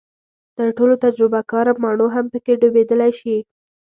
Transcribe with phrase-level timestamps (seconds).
[0.57, 3.37] تر ټولو تجربه کاره ماڼو هم پکې ډوبېدلی شي.